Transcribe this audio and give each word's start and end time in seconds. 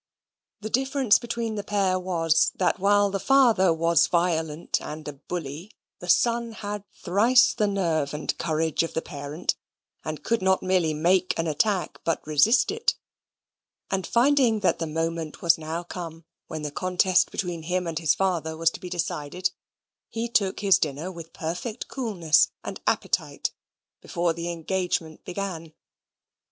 The 0.61 0.69
difference 0.71 1.19
between 1.19 1.53
the 1.53 1.63
pair 1.63 1.99
was, 1.99 2.53
that 2.55 2.79
while 2.79 3.11
the 3.11 3.19
father 3.19 3.71
was 3.71 4.07
violent 4.07 4.81
and 4.81 5.07
a 5.07 5.13
bully, 5.13 5.69
the 5.99 6.09
son 6.09 6.53
had 6.53 6.85
thrice 6.91 7.53
the 7.53 7.67
nerve 7.67 8.11
and 8.11 8.35
courage 8.39 8.81
of 8.81 8.95
the 8.95 9.01
parent, 9.03 9.53
and 10.03 10.23
could 10.23 10.41
not 10.41 10.63
merely 10.63 10.95
make 10.95 11.37
an 11.37 11.45
attack, 11.45 12.01
but 12.03 12.25
resist 12.25 12.71
it; 12.71 12.95
and 13.91 14.07
finding 14.07 14.61
that 14.61 14.79
the 14.79 14.87
moment 14.87 15.43
was 15.43 15.59
now 15.59 15.83
come 15.83 16.25
when 16.47 16.63
the 16.63 16.71
contest 16.71 17.29
between 17.29 17.61
him 17.61 17.85
and 17.85 17.99
his 17.99 18.15
father 18.15 18.57
was 18.57 18.71
to 18.71 18.79
be 18.79 18.89
decided, 18.89 19.51
he 20.09 20.27
took 20.27 20.61
his 20.61 20.79
dinner 20.79 21.11
with 21.11 21.31
perfect 21.31 21.87
coolness 21.87 22.49
and 22.63 22.81
appetite 22.87 23.51
before 24.01 24.33
the 24.33 24.51
engagement 24.51 25.23
began. 25.23 25.73